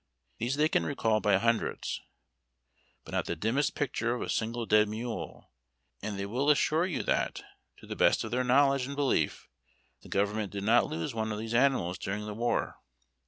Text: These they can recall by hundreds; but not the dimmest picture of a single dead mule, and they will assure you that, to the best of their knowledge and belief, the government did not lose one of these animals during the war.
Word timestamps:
These 0.39 0.55
they 0.55 0.67
can 0.67 0.83
recall 0.83 1.19
by 1.19 1.37
hundreds; 1.37 2.01
but 3.05 3.11
not 3.11 3.25
the 3.27 3.35
dimmest 3.35 3.75
picture 3.75 4.15
of 4.15 4.23
a 4.23 4.31
single 4.31 4.65
dead 4.65 4.89
mule, 4.89 5.51
and 6.01 6.17
they 6.17 6.25
will 6.25 6.49
assure 6.49 6.87
you 6.87 7.03
that, 7.03 7.43
to 7.77 7.85
the 7.85 7.95
best 7.95 8.23
of 8.23 8.31
their 8.31 8.43
knowledge 8.43 8.87
and 8.87 8.95
belief, 8.95 9.47
the 10.01 10.09
government 10.09 10.51
did 10.51 10.63
not 10.63 10.87
lose 10.87 11.13
one 11.13 11.31
of 11.31 11.37
these 11.37 11.53
animals 11.53 11.99
during 11.99 12.25
the 12.25 12.33
war. 12.33 12.79